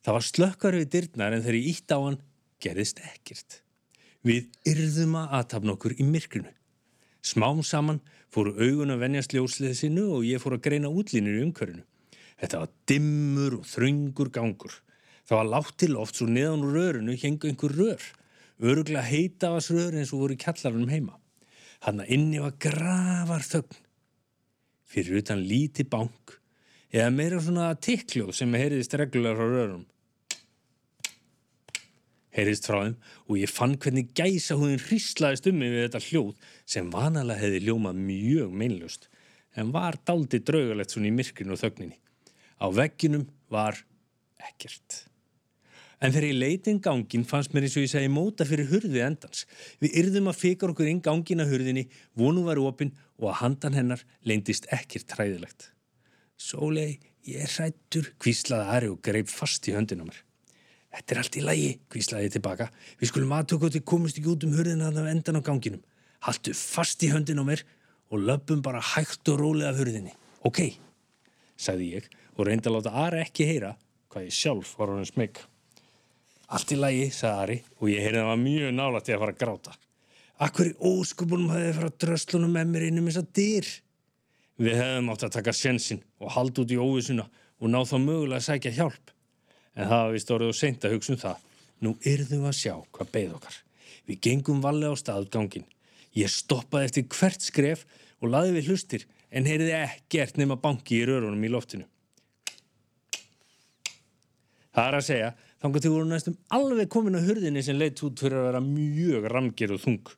Það 0.06 0.18
var 0.18 0.26
slökkar 0.30 0.78
við 0.80 0.94
dyrnar 0.96 1.36
en 1.36 1.44
þegar 1.44 1.60
ég 1.60 1.70
ítt 1.76 1.94
á 1.94 2.00
hann 2.00 2.24
gerðist 2.66 3.02
ekkert. 3.06 3.62
Við 4.26 4.50
yrðum 4.66 5.20
að 5.22 5.36
aðtapna 5.40 5.76
okkur 5.76 5.96
í 6.02 6.06
myrkrinu. 6.10 6.52
Smám 7.26 7.62
saman 7.66 8.02
fóru 8.34 8.54
augun 8.58 8.94
að 8.94 9.04
venjast 9.06 9.34
ljósliðsinu 9.34 10.06
og 10.18 10.26
ég 10.28 10.42
fór 10.42 10.58
að 10.58 10.66
greina 10.68 10.90
útlínir 10.90 11.40
í 11.40 11.46
umhverfinu. 11.46 11.86
Þetta 12.42 12.62
var 12.62 12.74
dimmur 12.90 13.60
og 13.60 13.68
þröngur 13.70 14.32
gangur. 14.34 14.74
Það 15.26 15.40
var 15.40 15.52
látt 15.54 15.78
til 15.82 15.96
oft 15.98 16.20
svo 16.20 16.28
neðan 16.30 16.66
rörinu 16.74 17.16
hengu 17.22 17.50
einhver 17.50 17.74
rör. 17.74 18.04
Öruglega 18.62 19.06
heita 19.08 19.52
var 19.56 19.66
rör 19.66 19.98
eins 19.98 20.14
og 20.14 20.22
voru 20.22 20.36
í 20.36 20.42
kjallarunum 20.42 20.92
heima. 20.92 21.18
Hanna 21.86 22.06
inni 22.06 22.42
var 22.44 22.58
grafar 22.62 23.46
þögn. 23.46 23.82
Fyrir 24.86 25.22
utan 25.22 25.42
líti 25.44 25.86
bank 25.90 26.38
eða 26.94 27.10
meira 27.12 27.42
svona 27.42 27.74
tikkljóð 27.76 28.32
sem 28.38 28.54
heyriðist 28.56 28.94
reglulega 29.00 29.40
frá 29.40 29.50
rörum. 29.50 29.84
Heyrðist 32.36 32.68
frá 32.68 32.82
þeim 32.84 32.96
og 33.30 33.40
ég 33.40 33.52
fann 33.52 33.78
hvernig 33.80 34.12
gæsa 34.18 34.58
húðin 34.60 34.82
hríslaðist 34.84 35.50
um 35.50 35.60
mig 35.62 35.72
við 35.72 35.86
þetta 35.88 36.06
hljóð 36.10 36.48
sem 36.76 36.92
vanalega 36.92 37.42
hefði 37.46 37.62
ljómað 37.70 38.02
mjög 38.10 38.56
meinlust 38.62 39.10
en 39.56 39.72
var 39.72 39.98
daldi 40.08 40.42
draugalegt 40.44 40.92
svona 40.94 41.10
í 41.10 41.16
myrkrinu 41.16 41.56
og 41.56 41.62
þögninni. 41.62 42.00
Á 42.60 42.68
vegginum 42.76 43.28
var 43.52 43.80
ekkert. 44.44 45.06
En 46.04 46.12
þegar 46.12 46.28
ég 46.28 46.40
leiti 46.42 46.74
inn 46.74 46.82
gangin 46.84 47.24
fannst 47.28 47.54
mér 47.56 47.66
eins 47.66 47.78
og 47.80 47.86
ég 47.86 47.92
segi 47.94 48.12
móta 48.12 48.46
fyrir 48.48 48.68
hurði 48.70 49.02
endans. 49.06 49.46
Við 49.80 49.96
yrðum 50.02 50.28
að 50.32 50.42
fikar 50.42 50.74
okkur 50.74 50.92
inn 50.92 51.02
gangin 51.04 51.44
að 51.44 51.54
hurðinni, 51.56 51.86
vonum 52.20 52.48
var 52.50 52.60
opinn 52.60 52.92
og 53.22 53.32
að 53.32 53.40
handan 53.42 53.78
hennar 53.80 54.04
leindist 54.28 54.68
ekkir 54.76 55.08
træðilegt. 55.08 55.72
Sólei, 56.36 57.00
ég 57.24 57.48
er 57.48 57.54
hrættur, 57.56 58.12
kvíslaði 58.20 58.76
Ari 58.76 58.92
og 58.92 59.00
greip 59.08 59.32
fast 59.32 59.72
í 59.72 59.76
höndin 59.76 60.04
á 60.04 60.06
mér. 60.06 60.20
Þetta 60.96 61.14
er 61.14 61.20
allt 61.22 61.36
í 61.36 61.44
lægi, 61.44 61.72
kvíslaði 61.92 62.30
ég 62.30 62.36
tilbaka. 62.38 62.70
Við 63.02 63.12
skulum 63.12 63.34
aðtöku 63.36 63.68
að 63.68 63.78
þið 63.78 63.86
komist 63.92 64.20
ekki 64.20 64.32
út 64.32 64.46
um 64.48 64.54
hurðina 64.56 64.92
að 64.92 65.10
endan 65.12 65.40
á 65.44 65.48
ganginum. 65.48 65.82
Haltu 66.24 66.54
fast 66.56 67.04
í 67.04 67.10
höndin 67.12 67.42
á 67.44 67.46
mér 67.46 67.66
og 68.14 68.22
löpum 68.24 68.62
bara 68.64 68.80
hægt 68.94 69.28
og 69.34 69.42
rólega 69.42 69.74
af 69.74 69.82
hurðinni. 69.82 70.14
Ok, 70.48 70.62
sagði 71.60 71.90
ég 71.98 72.08
og 72.36 72.48
reyndi 72.48 72.70
að 72.70 72.78
láta 72.78 72.96
Ari 73.06 73.24
ekki 73.26 73.48
heyra 73.50 73.74
hvað 74.12 74.28
ég 74.30 74.38
sjálf 74.38 74.76
var 74.80 74.94
hann 74.94 75.08
smeg. 75.10 75.40
Allt 76.56 76.72
í 76.72 76.78
lagi, 76.80 77.10
sagði 77.12 77.42
Ari 77.44 77.58
og 77.82 77.90
ég 77.92 78.06
heyrði 78.06 78.22
að 78.22 78.24
það 78.24 78.32
var 78.32 78.44
mjög 78.46 78.76
nálægt 78.78 79.10
ég 79.10 79.18
að 79.18 79.26
fara 79.26 79.36
að 79.36 79.42
gráta. 79.44 79.76
Akkur 80.46 80.70
í 80.70 80.76
óskupunum 80.84 81.52
hafði 81.52 81.68
þið 81.68 81.80
farað 81.80 81.98
dröslunum 82.04 82.56
með 82.56 82.72
mér 82.72 82.88
innum 82.90 83.10
þess 83.10 83.22
að 83.22 83.34
dyr. 83.40 83.74
Við 84.56 84.80
hefðum 84.80 85.12
átt 85.12 85.26
að 85.28 85.36
taka 85.36 85.56
sjensin 85.56 86.02
og 86.22 86.32
halda 86.36 86.64
út 86.64 86.72
í 86.72 86.80
óvisuna 86.80 87.28
og 87.60 87.72
ná 87.72 87.80
þá 87.88 87.96
mögulega 88.04 88.40
að 88.40 88.48
sækja 88.50 88.74
hjálp. 88.80 89.15
En 89.76 89.90
það 89.90 90.04
var 90.06 90.14
vist 90.16 90.32
orðið 90.32 90.52
og 90.52 90.58
seint 90.58 90.88
að 90.88 90.96
hugsa 90.96 91.14
um 91.14 91.22
það. 91.22 91.42
Nú 91.84 91.96
yrðum 92.08 92.48
að 92.48 92.60
sjá 92.60 92.74
hvað 92.96 93.12
beigð 93.12 93.34
okkar. 93.38 93.58
Við 94.06 94.22
gengum 94.28 94.62
vallega 94.64 94.96
á 94.96 95.02
staðgangin. 95.02 95.68
Ég 96.16 96.32
stoppaði 96.32 96.90
eftir 96.90 97.08
hvert 97.12 97.44
skref 97.44 97.84
og 98.24 98.32
laði 98.32 98.56
við 98.56 98.72
hlustir 98.72 99.04
en 99.36 99.50
heyriði 99.50 99.76
ekkert 99.82 100.40
nema 100.40 100.56
banki 100.62 101.02
í 101.02 101.08
rörunum 101.10 101.44
í 101.44 101.52
loftinu. 101.52 101.88
Það 104.76 104.88
er 104.90 104.98
að 104.98 105.06
segja, 105.08 105.32
þannig 105.64 105.78
að 105.80 105.86
þið 105.86 105.94
voru 105.96 106.08
næstum 106.10 106.38
alveg 106.56 106.90
komin 106.92 107.16
á 107.20 107.22
hurðinni 107.24 107.64
sem 107.64 107.78
leitt 107.80 108.02
út 108.04 108.20
fyrir 108.20 108.42
að 108.42 108.48
vera 108.50 108.64
mjög 108.64 109.28
ramger 109.32 109.76
og 109.76 109.84
þung. 109.84 110.10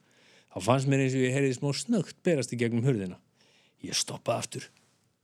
Þá 0.54 0.58
fannst 0.66 0.90
mér 0.90 1.04
eins 1.06 1.18
og 1.18 1.26
ég 1.26 1.36
heyriði 1.36 1.58
smá 1.60 1.68
snögt 1.78 2.18
berast 2.26 2.54
í 2.54 2.60
gegnum 2.62 2.86
hurðina. 2.86 3.20
Ég 3.86 3.98
stoppaði 3.98 4.42
aftur, 4.42 4.70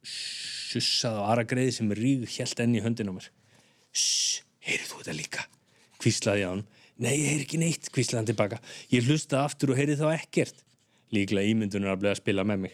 sussaði 0.06 1.22
á 1.22 1.25
aðra 1.25 1.48
greiði 1.50 1.74
sem 1.80 1.96
ríð 1.98 2.28
helt 2.36 2.62
enn 2.62 2.78
í 2.78 2.84
höndin 2.86 3.10
á 3.10 3.13
mér. 3.18 3.32
Sss, 3.93 4.41
heyrið 4.65 4.88
þú 4.89 5.01
þetta 5.01 5.17
líka? 5.17 5.45
Á 6.03 6.33
hann. 6.50 6.63
Nei, 7.00 7.13
ég 7.17 7.29
heyr 7.31 7.43
ekki 7.45 7.59
neitt, 7.62 7.89
kvíslaði 7.93 8.19
hann 8.19 8.29
tilbaka. 8.29 8.57
Ég 8.93 9.05
hlustaði 9.07 9.45
aftur 9.45 9.73
og 9.73 9.79
heyrið 9.79 10.01
þá 10.01 10.07
ekkert. 10.13 10.63
Líklega 11.13 11.51
ímyndunar 11.51 11.93
að 11.93 12.01
bleið 12.01 12.13
að 12.13 12.19
spila 12.21 12.45
með 12.47 12.65
mig. 12.65 12.73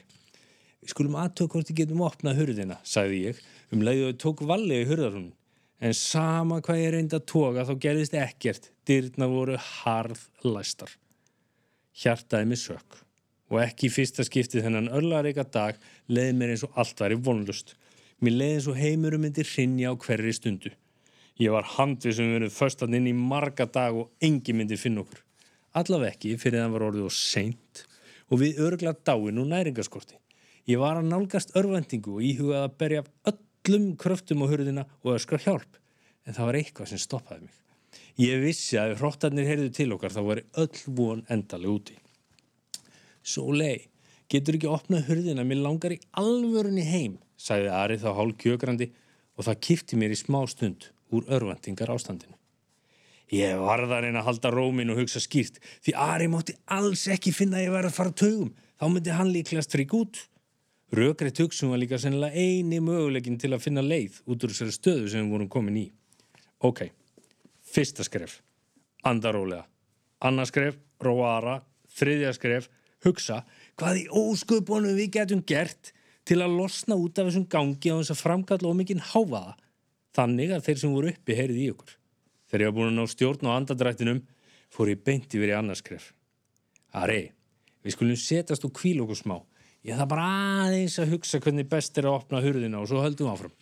Við 0.79 0.93
skulum 0.93 1.17
aðtöku 1.19 1.57
hvort 1.57 1.71
ég 1.71 1.79
getum 1.81 2.03
opnað 2.07 2.39
hurðina, 2.39 2.79
sagði 2.87 3.19
ég, 3.27 3.43
um 3.75 3.83
leiðu 3.83 4.13
tók 4.21 4.43
vallega 4.47 4.85
í 4.85 4.89
hurðarhúnin. 4.89 5.35
En 5.79 5.95
sama 5.95 6.59
hvað 6.63 6.81
ég 6.81 6.93
reyndi 6.95 7.15
að 7.15 7.27
toga 7.31 7.65
þá 7.67 7.73
gerðist 7.85 8.15
ekkert. 8.19 8.71
Dyrna 8.87 9.29
voru 9.31 9.55
harð 9.59 10.25
læstar. 10.43 10.91
Hjartaði 11.95 12.49
mig 12.49 12.59
sök. 12.59 12.99
Og 13.49 13.61
ekki 13.63 13.87
í 13.87 13.93
fyrsta 13.93 14.25
skiptið 14.27 14.65
þennan 14.67 14.91
örlareika 14.95 15.45
dag 15.47 15.79
leiði 16.11 16.35
mér 16.37 16.53
eins 16.55 16.65
og 16.67 16.75
allt 16.79 16.99
væri 16.99 17.19
vonlust. 17.23 17.75
Mér 18.19 18.35
leiði 18.35 18.57
eins 18.57 18.69
og 18.71 18.79
heimurum 18.79 19.23
myndi 19.23 19.47
hrinja 19.47 19.91
á 19.91 19.99
hverri 19.99 20.35
stundu. 20.35 20.71
Ég 21.39 21.53
var 21.55 21.63
handvið 21.77 22.17
sem 22.17 22.31
verið 22.33 22.51
förstan 22.51 22.95
inn 22.97 23.05
í 23.07 23.15
marga 23.15 23.63
dag 23.63 23.95
og 23.95 24.09
engi 24.19 24.51
myndi 24.51 24.75
finna 24.75 25.05
okkur. 25.05 25.21
Allaveg 25.79 26.17
ekki 26.17 26.33
fyrir 26.41 26.65
það 26.65 26.73
var 26.73 26.83
orðið 26.89 27.05
og 27.07 27.15
seint 27.15 27.83
og 28.27 28.41
við 28.41 28.59
örgla 28.65 28.91
dáin 29.07 29.39
og 29.39 29.47
næringaskorti. 29.47 30.17
Ég 30.67 30.81
var 30.81 30.99
að 30.99 31.07
nálgast 31.13 31.55
örvendingu 31.57 32.17
og 32.17 32.25
íhugaði 32.27 32.65
að 32.65 32.75
berja 32.83 33.05
öllum 33.31 33.87
kröftum 34.03 34.43
á 34.43 34.51
hurðina 34.51 34.85
og 34.99 35.15
öskra 35.15 35.39
hjálp. 35.45 35.79
En 36.27 36.35
það 36.35 36.49
var 36.49 36.59
eitthvað 36.59 36.91
sem 36.91 37.03
stoppaði 37.05 37.47
mig. 37.47 37.55
Ég 38.19 38.43
vissi 38.43 38.75
að 38.75 38.97
ef 38.97 38.99
hróttarnir 38.99 39.47
heyrðu 39.47 39.71
til 39.79 39.89
okkar 39.95 40.11
þá 40.11 40.21
var 40.27 40.43
öll 40.59 40.83
von 40.99 41.23
endalega 41.31 41.71
úti. 41.71 41.97
Sólei, 43.23 43.87
getur 44.27 44.59
ekki 44.59 44.67
opnað 44.67 45.07
hurðina, 45.07 45.47
mér 45.47 45.63
langar 45.63 45.95
í 45.95 46.03
alvörunni 46.19 46.83
heim, 46.83 47.17
sagði 47.39 47.71
Ari 47.79 47.99
þá 48.03 48.11
hálf 48.19 48.39
kjögrandi 48.43 48.91
og 49.39 49.47
það 49.47 49.61
kifti 49.69 49.99
mér 49.99 50.11
í 50.11 50.19
smá 50.19 50.43
stund 50.51 50.91
úr 51.15 51.25
örvendingar 51.27 51.91
ástandinu. 51.93 52.35
Ég 53.29 53.59
varða 53.61 53.99
að 53.99 54.07
reyna 54.07 54.23
að 54.23 54.27
halda 54.31 54.51
rómin 54.53 54.89
og 54.89 55.03
hugsa 55.03 55.21
skýrt 55.21 55.59
því 55.85 55.93
Ari 56.01 56.27
mátti 56.31 56.55
alls 56.73 57.05
ekki 57.13 57.33
finna 57.35 57.59
að 57.59 57.67
ég 57.67 57.75
væri 57.75 57.89
að 57.91 57.97
fara 57.99 58.15
tögum, 58.23 58.53
þá 58.81 58.85
myndi 58.89 59.13
hann 59.13 59.33
líklegast 59.33 59.75
frík 59.75 59.93
út. 59.93 60.21
Rökriðt 60.89 61.43
hugsun 61.43 61.69
var 61.69 61.77
líka 61.77 61.99
sennilega 62.01 62.33
eini 62.33 62.79
möguleikin 62.81 63.37
til 63.37 63.53
að 63.53 63.67
finna 63.67 63.85
leið 63.85 64.23
út 64.25 64.41
úr 64.41 64.53
þessari 64.55 64.73
stöðu 64.73 65.11
sem 65.11 65.21
við 65.21 65.35
vorum 65.35 65.51
komin 65.53 65.77
í. 65.77 65.85
Ok, 66.65 66.87
fyrsta 67.61 68.03
skref, 68.07 68.39
andarólega, 69.05 69.67
annarskref, 70.25 70.79
róara, 71.05 71.59
þriðja 71.93 72.33
skref, 72.39 72.69
hugsa 73.05 73.43
hvað 73.77 74.01
í 74.01 74.05
ósköpunum 74.09 74.97
við 74.97 75.13
getum 75.19 75.45
gert 75.45 75.93
til 76.27 76.41
að 76.41 76.57
losna 76.57 76.97
út 76.97 77.21
af 77.21 77.29
þessum 77.29 77.45
gangi 77.49 77.93
á 77.93 78.01
þess 78.01 78.15
að 78.15 78.23
framkalla 78.23 78.73
ómikinn 78.73 79.05
háfaða. 79.13 79.53
Þannig 80.19 80.51
að 80.51 80.65
þeir 80.65 80.79
sem 80.81 80.91
voru 80.91 81.11
uppi 81.13 81.35
heyrið 81.37 81.59
í 81.63 81.67
okkur. 81.71 81.91
Þegar 82.49 82.63
ég 82.63 82.71
var 82.71 82.75
búin 82.75 82.89
að 82.89 82.97
ná 82.97 83.11
stjórn 83.13 83.47
á 83.47 83.51
andadrættinum 83.55 84.17
fór 84.73 84.89
ég 84.91 85.03
beint 85.05 85.31
yfir 85.31 85.53
í 85.53 85.55
annarskref. 85.55 86.09
Ari, 86.99 87.21
við 87.85 87.95
skulum 87.95 88.19
setast 88.19 88.65
og 88.67 88.73
kvíla 88.75 89.05
okkur 89.05 89.19
smá. 89.21 89.37
Ég 89.87 89.95
það 89.95 90.09
bara 90.11 90.25
aðeins 90.65 90.97
að 90.99 91.13
hugsa 91.13 91.39
hvernig 91.39 91.69
best 91.71 91.95
er 92.01 92.09
að 92.09 92.17
opna 92.17 92.43
hurðina 92.43 92.81
og 92.81 92.89
svo 92.91 92.99
höldum 92.99 93.31
áfram. 93.31 93.55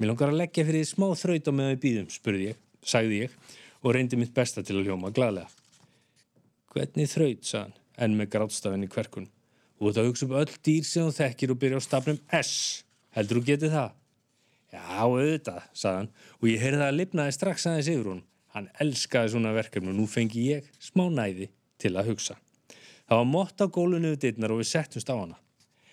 Mér 0.00 0.10
langar 0.10 0.32
að 0.32 0.40
leggja 0.40 0.66
fyrir 0.66 0.82
því 0.82 0.90
smá 0.90 1.06
þraut 1.20 1.46
á 1.46 1.52
meðan 1.54 1.74
við 1.76 1.82
býðum, 1.84 2.10
spurði 2.10 2.48
ég, 2.48 2.60
sagði 2.82 3.22
ég 3.22 3.38
og 3.82 3.94
reyndi 3.94 4.18
mitt 4.18 4.34
besta 4.34 4.66
til 4.66 4.80
að 4.80 4.88
hljóma 4.88 5.14
glæðlega. 5.14 5.52
Hvernig 6.74 7.14
þraut, 7.14 7.46
sagðan, 7.46 7.78
enn 8.02 8.18
með 8.18 8.32
grátstafinn 8.34 8.88
í 8.88 8.90
kverkun. 8.90 9.30
Og 9.78 9.92
þetta 9.92 10.08
hugsa 10.08 10.26
upp 10.26 10.38
öll 10.42 10.60
dýr 10.66 10.88
sem 10.88 11.06
þú 11.06 11.16
þekkir 11.20 11.54
og 11.54 11.62
byrja 11.62 11.78
á 11.78 11.86
stafnum 11.86 12.22
S. 12.42 12.54
Heldur 13.14 13.38
þú 13.38 13.50
getið 13.52 13.76
það? 13.76 13.98
Já, 14.72 15.04
auðvitað, 15.04 15.64
sagðan, 15.76 16.08
og 16.40 16.46
ég 16.48 16.62
heyrði 16.62 16.84
að 16.86 16.96
lifnaði 16.96 17.34
strax 17.36 17.66
aðeins 17.68 17.90
yfir 17.92 18.08
hún. 18.08 18.22
Hann 18.54 18.70
elskaði 18.80 19.34
svona 19.34 19.52
verkefni 19.56 19.92
og 19.92 19.98
nú 19.98 20.06
fengi 20.08 20.46
ég 20.48 20.70
smá 20.80 21.04
næði 21.12 21.50
til 21.80 21.92
að 21.96 22.12
hugsa. 22.12 22.38
Það 23.08 23.20
var 23.20 23.28
mótt 23.28 23.60
á 23.60 23.66
gólunni 23.68 24.14
við 24.14 24.22
dittnar 24.24 24.54
og 24.54 24.62
við 24.62 24.70
settumst 24.70 25.12
á 25.12 25.16
hana. 25.16 25.36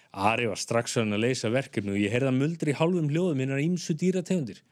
Ari 0.09 0.47
var 0.49 0.59
strax 0.59 0.95
að 0.97 1.17
leysa 1.19 1.51
verkefni 1.51 1.93
og 1.93 1.99
ég 1.99 2.13
heyrða 2.15 2.31
muldri 2.33 2.71
í 2.71 2.79
hálfum 2.79 3.11
hljóðum 3.11 3.43
minnar 3.43 3.61
ímsu 3.61 3.93
dýrategundir. 3.99 4.63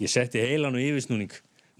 Ég 0.00 0.10
setti 0.10 0.40
heilan 0.40 0.78
og 0.78 0.82
yfirsnúning. 0.82 1.32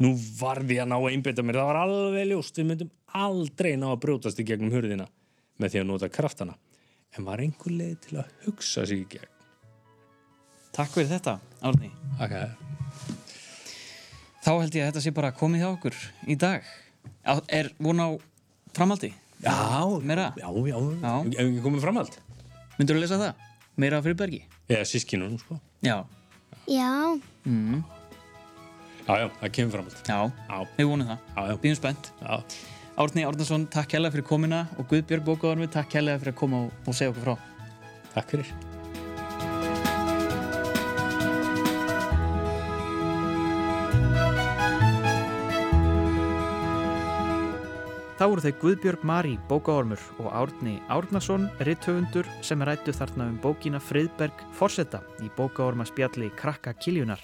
Nú 0.02 0.12
varði 0.38 0.76
ég 0.76 0.84
að 0.84 0.92
ná 0.92 0.98
að 0.98 1.08
einbeta 1.10 1.44
mér. 1.44 1.58
Það 1.60 1.70
var 1.70 1.80
alveg 1.82 2.30
ljóst. 2.30 2.60
Við 2.60 2.68
myndum 2.68 2.92
aldrei 3.24 3.72
ná 3.80 3.88
að 3.90 4.00
brjótast 4.04 4.44
í 4.44 4.46
gegnum 4.46 4.72
hurðina 4.74 5.08
með 5.56 5.74
því 5.74 5.82
að 5.82 5.90
nota 5.90 6.12
kraftana. 6.12 6.56
En 7.16 7.26
var 7.28 7.42
einhver 7.42 7.74
leið 7.74 7.98
til 8.06 8.20
að 8.22 8.34
hugsa 8.46 8.86
sig 8.88 9.06
í 9.06 9.08
gegn. 9.16 9.31
Takk 10.72 10.90
fyrir 10.94 11.10
þetta, 11.10 11.34
Árni. 11.62 11.90
Okay. 12.22 12.46
Þá 14.42 14.50
held 14.58 14.74
ég 14.76 14.84
að 14.86 14.88
þetta 14.92 15.02
sé 15.04 15.12
bara 15.14 15.30
komið 15.36 15.62
hjá 15.62 15.68
okkur 15.74 15.96
í 16.32 16.36
dag. 16.38 16.64
Á- 17.26 17.44
Er 17.48 17.70
von 17.78 18.00
á 18.00 18.08
framhaldi? 18.74 19.12
Já, 19.42 20.00
Meira? 20.02 20.32
já, 20.38 20.48
já, 20.48 20.78
Já. 21.02 21.12
Ef 21.26 21.38
ekki 21.46 21.62
komið 21.62 21.80
fram 21.84 21.98
allt. 21.98 22.18
Myndur 22.78 22.96
þú 22.96 23.00
lesa 23.04 23.18
það? 23.18 23.34
Meira 23.76 23.98
af 23.98 24.04
Friðbergi? 24.04 24.42
Eða 24.68 24.84
sískinunum, 24.86 25.38
sko. 25.38 25.60
Já. 25.82 26.04
Já, 26.68 27.20
Mm. 27.44 27.82
Já, 29.08 29.14
já, 29.18 29.28
það 29.40 29.50
kemur 29.52 29.70
fram 29.72 29.84
allt. 29.84 30.06
Já, 30.06 30.32
Já, 30.48 30.66
við 30.78 30.86
vonum 30.86 31.06
það. 31.08 31.18
já, 31.36 31.48
já. 31.48 31.56
Býðum 31.58 31.76
spennt. 31.76 32.10
já. 32.22 32.44
Árni 32.98 33.24
Árnason, 33.26 33.66
takk 33.68 33.88
hérlega 33.92 34.12
fyrir 34.12 34.24
komina 34.28 34.68
og 34.78 34.86
Guðbjörg 34.88 35.24
Bókaðarmi, 35.24 35.66
takk 35.70 35.90
hérlega 35.92 36.18
fyrir 36.20 36.32
að 36.32 36.36
koma 36.36 36.56
og, 36.66 36.72
og 36.86 36.94
segja 36.94 37.10
okkur 37.10 37.24
frá. 37.24 37.38
Takk 38.14 38.30
fyrir. 38.30 38.71
Þá 48.22 48.28
voru 48.30 48.42
þau 48.44 48.58
Guðbjörg 48.60 49.00
Marí, 49.02 49.30
bókaormur 49.50 50.02
og 50.22 50.28
Árni 50.30 50.76
Árnason, 50.94 51.48
rittöfundur 51.66 52.28
sem 52.46 52.60
rættu 52.62 52.94
þarna 52.94 53.26
um 53.32 53.40
bókina 53.42 53.80
Friðberg 53.82 54.44
Forsetta 54.54 55.00
í 55.26 55.30
bókaorma 55.34 55.82
spjalli 55.90 56.28
Krakka 56.38 56.70
Kiljunar. 56.78 57.18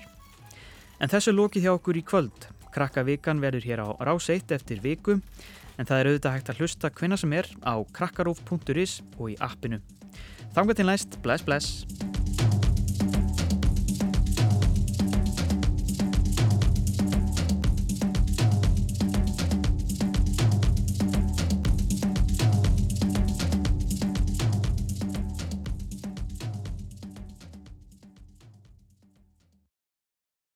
En 0.98 1.06
þessu 1.06 1.36
lokið 1.36 1.68
hjá 1.68 1.76
okkur 1.76 2.00
í 2.00 2.02
kvöld. 2.02 2.48
Krakka 2.74 3.06
vikan 3.06 3.38
verður 3.38 3.70
hér 3.70 3.84
á 3.86 3.88
rás 4.10 4.26
1 4.26 4.50
eftir 4.58 4.82
viku, 4.82 5.20
en 5.78 5.86
það 5.86 6.00
er 6.00 6.10
auðvitað 6.10 6.34
hægt 6.40 6.50
að 6.50 6.64
hlusta 6.64 6.90
hvenna 6.90 7.22
sem 7.22 7.38
er 7.38 7.54
á 7.62 7.78
krakkaróf.is 7.94 8.98
og 9.20 9.36
í 9.36 9.38
appinu. 9.38 9.78
Þanga 10.50 10.80
til 10.82 10.90
næst, 10.90 11.22
bless 11.22 11.46
bless! 11.46 12.07